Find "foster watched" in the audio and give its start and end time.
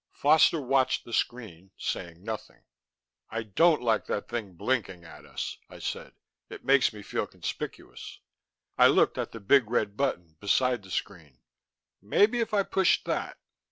0.13-1.05